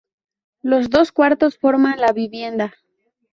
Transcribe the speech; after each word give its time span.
Los 0.63 0.89
dos 0.89 1.11
cuartos 1.11 1.59
forman 1.59 1.99
la 1.99 2.11
vivienda. 2.11 2.73